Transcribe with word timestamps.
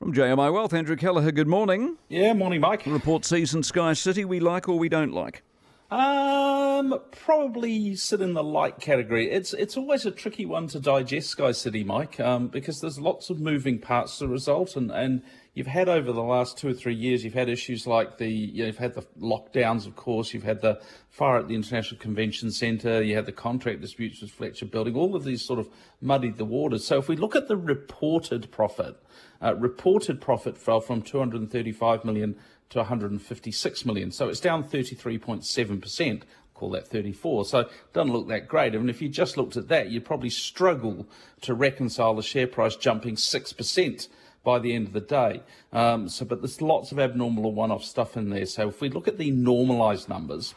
From 0.00 0.14
JMI 0.14 0.50
Wealth, 0.50 0.72
Andrew 0.72 0.96
Kelleher, 0.96 1.30
good 1.30 1.46
morning. 1.46 1.98
Yeah, 2.08 2.32
morning, 2.32 2.62
Mike. 2.62 2.86
Report 2.86 3.22
season 3.22 3.62
Sky 3.62 3.92
City 3.92 4.24
we 4.24 4.40
like 4.40 4.66
or 4.66 4.78
we 4.78 4.88
don't 4.88 5.12
like? 5.12 5.42
Um, 5.90 6.98
probably 7.10 7.94
sit 7.96 8.22
in 8.22 8.32
the 8.32 8.42
light 8.42 8.80
category. 8.80 9.30
It's 9.30 9.52
it's 9.52 9.76
always 9.76 10.06
a 10.06 10.10
tricky 10.10 10.46
one 10.46 10.68
to 10.68 10.80
digest, 10.80 11.28
Sky 11.28 11.52
City, 11.52 11.84
Mike, 11.84 12.18
um, 12.18 12.48
because 12.48 12.80
there's 12.80 12.98
lots 12.98 13.28
of 13.28 13.40
moving 13.40 13.78
parts 13.78 14.16
to 14.16 14.24
the 14.24 14.28
result, 14.28 14.74
and, 14.74 14.90
and 14.90 15.20
you've 15.60 15.66
had 15.66 15.90
over 15.90 16.10
the 16.10 16.22
last 16.22 16.56
two 16.56 16.68
or 16.68 16.72
three 16.72 16.94
years, 16.94 17.22
you've 17.22 17.34
had 17.34 17.50
issues 17.50 17.86
like 17.86 18.16
the 18.16 18.26
you've 18.26 18.78
had 18.78 18.94
the 18.94 19.02
lockdowns, 19.20 19.86
of 19.86 19.94
course, 19.94 20.32
you've 20.32 20.42
had 20.42 20.62
the 20.62 20.80
fire 21.10 21.36
at 21.36 21.48
the 21.48 21.54
International 21.54 22.00
Convention 22.00 22.50
Centre, 22.50 23.02
you 23.02 23.14
had 23.14 23.26
the 23.26 23.32
contract 23.32 23.82
disputes 23.82 24.22
with 24.22 24.30
Fletcher 24.30 24.64
Building. 24.64 24.96
All 24.96 25.14
of 25.14 25.22
these 25.22 25.44
sort 25.44 25.58
of 25.58 25.68
muddied 26.00 26.38
the 26.38 26.46
waters. 26.46 26.86
So 26.86 26.96
if 26.96 27.08
we 27.08 27.16
look 27.16 27.36
at 27.36 27.46
the 27.46 27.58
reported 27.58 28.50
profit. 28.50 28.96
Uh, 29.42 29.54
reported 29.54 30.18
profit 30.18 30.56
fell 30.56 30.80
from 30.80 31.02
235 31.02 32.06
million 32.06 32.36
to 32.70 32.78
156 32.78 33.84
million, 33.84 34.10
so 34.10 34.30
it's 34.30 34.40
down 34.40 34.64
33.7 34.64 35.82
percent. 35.82 36.24
Call 36.54 36.70
that 36.70 36.88
34. 36.88 37.44
So 37.44 37.58
it 37.60 37.70
doesn't 37.92 38.12
look 38.12 38.28
that 38.28 38.48
great. 38.48 38.74
I 38.74 38.78
mean, 38.78 38.88
if 38.88 39.02
you 39.02 39.10
just 39.10 39.36
looked 39.36 39.56
at 39.58 39.68
that, 39.68 39.90
you'd 39.90 40.04
probably 40.06 40.30
struggle 40.30 41.06
to 41.42 41.54
reconcile 41.54 42.14
the 42.14 42.22
share 42.22 42.46
price 42.46 42.76
jumping 42.76 43.18
six 43.18 43.52
percent 43.52 44.08
by 44.42 44.58
the 44.58 44.74
end 44.74 44.86
of 44.86 44.92
the 44.92 45.00
day. 45.00 45.42
Um, 45.72 46.08
so, 46.08 46.24
but 46.24 46.40
there's 46.40 46.62
lots 46.62 46.92
of 46.92 46.98
abnormal 46.98 47.46
or 47.46 47.52
one-off 47.52 47.84
stuff 47.84 48.16
in 48.16 48.30
there. 48.30 48.46
So 48.46 48.68
if 48.68 48.80
we 48.80 48.88
look 48.88 49.08
at 49.08 49.18
the 49.18 49.30
normalised 49.30 50.08
numbers, 50.08 50.54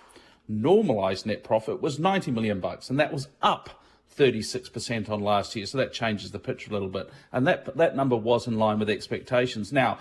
normalised 0.48 1.26
net 1.26 1.44
profit 1.44 1.82
was 1.82 2.00
90 2.00 2.32
million 2.32 2.59
bucks, 2.59 2.90
and 2.90 3.00
that 3.00 3.12
was 3.12 3.28
up 3.42 3.84
36% 4.18 5.09
on 5.09 5.22
last 5.22 5.56
year. 5.56 5.66
So 5.66 5.78
that 5.80 5.94
changes 5.94 6.32
the 6.32 6.40
picture 6.40 6.70
a 6.70 6.73
little 6.73 6.90
bit. 6.90 7.09
And 7.32 7.48
that, 7.48 7.76
that 7.78 7.96
number 7.96 8.16
was 8.16 8.48
in 8.48 8.58
line 8.58 8.80
with 8.80 8.90
expectations. 8.90 9.73
Now, 9.73 9.98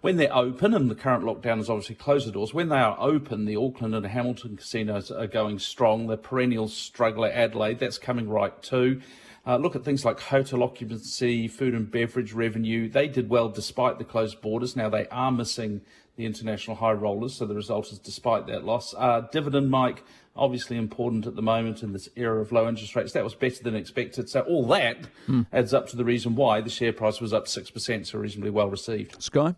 when 0.00 0.16
they're 0.16 0.34
open, 0.34 0.72
and 0.72 0.90
the 0.90 0.94
current 0.94 1.24
lockdown 1.24 1.58
has 1.58 1.68
obviously 1.68 1.94
closed 1.94 2.26
the 2.26 2.32
doors, 2.32 2.54
when 2.54 2.70
they 2.70 2.78
are 2.78 2.96
open, 2.98 3.44
the 3.44 3.56
Auckland 3.56 3.94
and 3.94 4.06
Hamilton 4.06 4.56
casinos 4.56 5.10
are 5.10 5.26
going 5.26 5.58
strong. 5.58 6.06
The 6.06 6.16
perennial 6.16 6.68
struggler 6.68 7.30
Adelaide, 7.30 7.78
that's 7.78 7.98
coming 7.98 8.28
right 8.28 8.60
too. 8.62 9.02
Uh, 9.46 9.56
look 9.56 9.74
at 9.74 9.84
things 9.84 10.04
like 10.04 10.20
hotel 10.20 10.62
occupancy, 10.62 11.48
food 11.48 11.74
and 11.74 11.90
beverage 11.90 12.32
revenue. 12.32 12.88
They 12.88 13.08
did 13.08 13.30
well 13.30 13.48
despite 13.48 13.98
the 13.98 14.04
closed 14.04 14.40
borders. 14.40 14.76
Now 14.76 14.88
they 14.88 15.06
are 15.08 15.32
missing 15.32 15.80
the 16.16 16.26
international 16.26 16.76
high 16.76 16.92
rollers, 16.92 17.34
so 17.36 17.46
the 17.46 17.54
result 17.54 17.90
is 17.90 17.98
despite 17.98 18.46
that 18.46 18.64
loss. 18.64 18.94
Uh, 18.96 19.22
dividend, 19.32 19.70
Mike, 19.70 20.04
obviously 20.36 20.76
important 20.76 21.26
at 21.26 21.34
the 21.34 21.42
moment 21.42 21.82
in 21.82 21.92
this 21.92 22.08
era 22.16 22.40
of 22.40 22.52
low 22.52 22.68
interest 22.68 22.94
rates. 22.94 23.12
That 23.12 23.24
was 23.24 23.34
better 23.34 23.62
than 23.62 23.74
expected. 23.74 24.28
So 24.28 24.40
all 24.42 24.66
that 24.68 25.06
hmm. 25.26 25.42
adds 25.52 25.72
up 25.72 25.88
to 25.88 25.96
the 25.96 26.04
reason 26.04 26.34
why 26.34 26.60
the 26.60 26.70
share 26.70 26.92
price 26.92 27.20
was 27.20 27.32
up 27.32 27.46
6%, 27.46 28.06
so 28.06 28.18
reasonably 28.18 28.50
well 28.50 28.68
received. 28.68 29.22
Sky? 29.22 29.54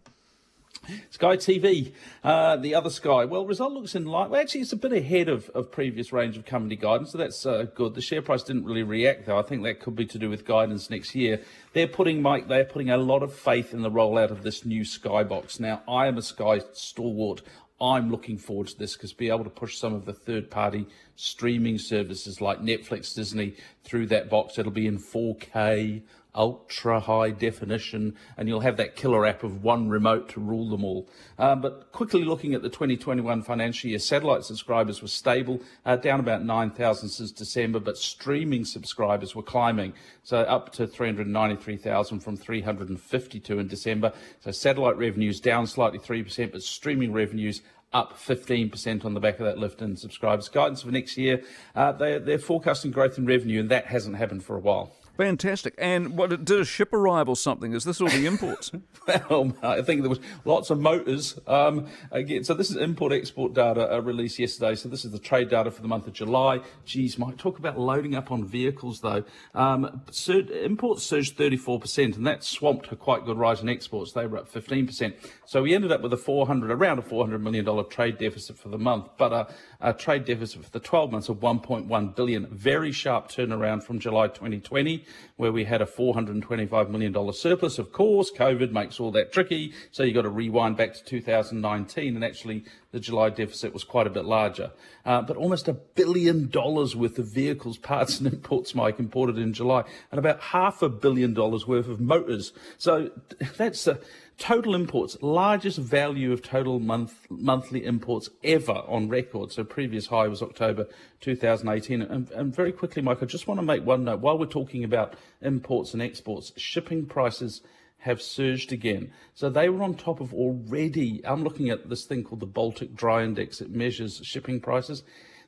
Sky 1.11 1.37
TV, 1.37 1.93
uh, 2.25 2.57
the 2.57 2.75
other 2.75 2.91
Sky. 2.91 3.25
Well, 3.25 3.47
result 3.47 3.73
looks 3.73 3.95
in 3.95 4.05
line. 4.05 4.31
Well, 4.31 4.41
actually, 4.41 4.63
it's 4.63 4.73
a 4.73 4.77
bit 4.77 4.93
ahead 4.93 5.29
of, 5.29 5.49
of 5.51 5.71
previous 5.71 6.13
range 6.13 6.37
of 6.37 6.45
company 6.45 6.77
guidance, 6.77 7.13
so 7.13 7.19
that's 7.19 7.47
uh, 7.47 7.67
good. 7.75 7.95
The 7.95 8.01
share 8.01 8.23
price 8.23 8.43
didn't 8.43 8.65
really 8.65 8.83
react, 8.83 9.27
though. 9.27 9.39
I 9.39 9.43
think 9.43 9.63
that 9.63 9.81
could 9.81 9.95
be 9.95 10.07
to 10.07 10.19
do 10.19 10.29
with 10.29 10.45
guidance 10.45 10.91
next 10.91 11.15
year. 11.15 11.41
They're 11.73 11.89
putting, 11.89 12.21
Mike, 12.23 12.49
they're 12.49 12.65
putting 12.65 12.91
a 12.91 12.97
lot 12.97 13.23
of 13.23 13.33
faith 13.33 13.73
in 13.73 13.83
the 13.83 13.91
rollout 13.91 14.31
of 14.31 14.43
this 14.43 14.65
new 14.65 14.83
Skybox. 14.83 15.61
Now, 15.61 15.83
I 15.89 16.07
am 16.07 16.19
a 16.19 16.23
Sky 16.23 16.61
stalwart. 16.73 17.43
I'm 17.81 18.11
looking 18.13 18.39
forward 18.39 18.69
to 18.69 18.79
this 18.79 18.95
because 18.97 19.13
be 19.13 19.29
able 19.29 19.43
to 19.43 19.51
push 19.51 19.77
some 19.77 19.93
of 19.93 20.05
the 20.05 20.13
third 20.13 20.51
party 20.51 20.87
streaming 21.17 21.79
services 21.79 22.41
like 22.41 22.61
Netflix, 22.61 23.13
Disney 23.13 23.57
through 23.83 24.07
that 24.07 24.31
box. 24.31 24.57
It'll 24.57 24.71
be 24.71 24.87
in 24.87 24.99
4K, 24.99 26.03
ultra 26.35 27.01
high 27.01 27.31
definition, 27.31 28.17
and 28.37 28.49
you'll 28.49 28.61
have 28.61 28.77
that 28.79 28.97
killer 28.97 29.27
app 29.27 29.43
of 29.43 29.63
one 29.63 29.89
remote 29.89 30.29
to 30.31 30.41
rule 30.41 30.69
them 30.69 30.85
all. 30.85 31.09
Um, 31.39 31.61
but 31.61 31.93
quickly 31.93 32.25
looking 32.25 32.55
at 32.55 32.63
the 32.63 32.69
2021 32.69 33.43
financial 33.43 33.91
year, 33.91 33.99
satellite 33.99 34.45
subscribers 34.45 35.03
were 35.03 35.09
stable, 35.09 35.61
uh, 35.85 35.97
down 35.97 36.21
about 36.21 36.45
9,000 36.45 37.09
since 37.09 37.31
December, 37.31 37.81
but 37.81 37.99
streaming 37.99 38.65
subscribers 38.65 39.35
were 39.35 39.43
climbing, 39.43 39.93
so 40.23 40.39
up 40.39 40.73
to 40.73 40.87
393,000 40.87 42.21
from 42.21 42.37
352 42.37 43.59
in 43.59 43.69
December. 43.69 44.13
So 44.41 44.51
satellite 44.51 44.97
revenues 44.97 45.41
down 45.41 45.67
slightly 45.67 45.99
3%, 45.99 46.53
but 46.53 46.63
streaming 46.63 47.13
revenues 47.13 47.61
up 47.93 48.17
15% 48.19 49.05
on 49.05 49.13
the 49.13 49.21
back 49.21 49.39
of 49.39 49.45
that 49.45 49.59
lift 49.59 49.83
in 49.83 49.97
subscribers. 49.97 50.49
Guidance 50.49 50.83
for 50.83 50.91
next 50.91 51.19
year, 51.19 51.43
uh, 51.75 51.93
they're, 51.93 52.19
they're 52.19 52.39
forecasting 52.39 52.91
growth 52.91 53.19
in 53.19 53.27
revenue, 53.27 53.61
and 53.61 53.71
that 53.71 53.87
hasn't 53.87 54.17
happened 54.17 54.43
for 54.43 54.57
a 54.57 54.61
while. 54.61 54.93
Fantastic. 55.23 55.75
And 55.79 56.19
what 56.19 56.31
did 56.31 56.51
a 56.51 56.65
ship 56.65 56.93
arrive 56.93 57.29
or 57.29 57.37
something? 57.37 57.75
Is 57.75 57.85
this 57.85 58.01
all 58.01 58.09
the 58.09 58.27
imports? 58.27 58.73
well, 59.31 59.53
I 59.63 59.81
think 59.81 60.01
there 60.01 60.11
was 60.11 60.19
lots 60.45 60.69
of 60.69 60.81
motors. 60.81 61.39
Um, 61.47 61.87
again, 62.11 62.43
so 62.43 62.55
this 62.55 62.73
is 62.73 62.77
import-export 62.77 63.55
data 63.55 63.95
uh, 63.95 64.01
released 64.01 64.41
yesterday. 64.41 64.75
So 64.75 64.89
this 64.89 65.05
is 65.05 65.13
the 65.13 65.21
trade 65.21 65.49
data 65.49 65.71
for 65.71 65.81
the 65.81 65.87
month 65.87 66.09
of 66.09 66.13
July. 66.13 66.63
Geez, 66.85 67.19
might 67.19 67.39
talk 67.39 67.61
about 67.61 67.79
loading 67.79 68.17
up 68.17 68.33
on 68.33 68.45
vehicles 68.45 69.01
though. 69.01 69.23
Um, 69.55 70.03
sur- 70.11 70.41
imports 70.41 71.05
surged 71.05 71.39
34%, 71.39 72.17
and 72.17 72.27
that 72.27 72.43
swamped 72.43 72.91
a 72.91 72.97
quite 72.97 73.25
good 73.25 73.39
rise 73.39 73.61
in 73.61 73.69
exports. 73.69 74.13
They 74.15 74.27
were 74.27 74.39
up 74.39 74.53
15%. 74.53 75.15
So 75.47 75.63
we 75.63 75.73
ended 75.73 75.93
up 75.93 76.03
with 76.03 76.13
a 76.13 76.17
400, 76.17 76.69
around 76.73 76.99
a 76.99 77.03
400 77.03 77.39
million 77.39 77.65
dollar 77.65 77.85
trade 77.85 78.19
deficit 78.19 78.59
for 78.59 78.71
the 78.71 78.79
month, 78.79 79.09
but 79.19 79.33
a, 79.33 79.55
a 79.81 79.93
trade 79.93 80.25
deficit 80.25 80.65
for 80.65 80.71
the 80.73 80.81
12 80.81 81.13
months 81.13 81.29
of 81.29 81.37
1.1 81.37 82.17
billion. 82.17 82.49
Very 82.49 82.91
sharp 82.91 83.29
turnaround 83.29 83.85
from 83.85 84.01
July 84.01 84.27
2020 84.27 85.05
where 85.37 85.53
we 85.53 85.65
had 85.65 85.83
a 85.83 85.87
$425 85.87 86.89
million 86.89 87.33
surplus. 87.33 87.79
Of 87.79 87.93
course, 87.93 88.31
COVID 88.31 88.71
makes 88.73 89.01
all 89.01 89.11
that 89.13 89.33
tricky, 89.33 89.73
so 89.91 90.03
you've 90.03 90.15
got 90.15 90.23
to 90.23 90.31
rewind 90.31 90.77
back 90.77 90.95
to 90.95 91.05
2019, 91.05 92.15
and 92.15 92.25
actually 92.25 92.65
the 92.93 93.01
July 93.01 93.31
deficit 93.31 93.73
was 93.73 93.85
quite 93.85 94.07
a 94.07 94.11
bit 94.11 94.25
larger. 94.25 94.71
Uh, 95.05 95.23
but 95.23 95.37
almost 95.37 95.67
a 95.69 95.73
billion 95.73 96.49
dollars 96.49 96.95
worth 96.95 97.19
of 97.19 97.27
vehicles, 97.27 97.79
parts, 97.93 98.21
and 98.21 98.33
imports, 98.33 98.75
Mike, 98.75 98.99
imported 98.99 99.39
in 99.39 99.53
July, 99.53 99.85
and 100.11 100.19
about 100.19 100.41
half 100.41 100.83
a 100.83 100.89
billion 100.89 101.35
dollars 101.35 101.67
worth 101.67 101.89
of 101.89 102.01
motors. 102.01 102.53
So 102.79 103.11
that's 103.57 103.87
a 103.87 103.99
total 104.39 104.75
imports, 104.75 105.17
largest 105.21 105.79
value 105.79 106.33
of 106.33 106.43
total 106.43 106.81
month, 106.81 107.27
monthly 107.31 107.85
imports 107.85 108.29
ever 108.43 108.83
on 108.89 109.09
record. 109.09 109.53
So 109.53 109.65
previous 109.65 110.07
high 110.07 110.29
was 110.29 110.43
October 110.43 110.87
2018. 111.21 112.03
And, 112.03 112.31
and 112.31 112.55
very 112.55 112.73
quickly, 112.73 113.03
Mike, 113.03 113.23
I 113.23 113.27
just 113.27 113.47
want 113.47 113.61
to 113.61 113.67
make 113.67 113.85
one 113.85 114.05
note. 114.05 114.21
While 114.21 114.39
we're 114.39 114.47
talking 114.47 114.85
about 114.85 115.15
imports 115.41 115.93
and 115.93 116.03
exports, 116.03 116.53
shipping 116.57 117.07
prices 117.07 117.63
have 117.99 118.21
surged 118.21 118.73
again. 118.73 119.13
So 119.35 119.49
they 119.49 119.69
were 119.69 119.83
on 119.83 119.95
top 119.95 120.21
of 120.21 120.35
already, 120.35 121.25
I'm 121.25 121.45
looking 121.45 121.71
at 121.71 121.89
this 121.89 122.05
thing 122.05 122.25
called 122.25 122.41
the 122.41 122.47
Baltic 122.47 122.95
Dry 122.95 123.23
Index. 123.23 123.61
It 123.61 123.71
measures 123.71 124.21
shipping 124.25 124.61
prices. 124.61 125.05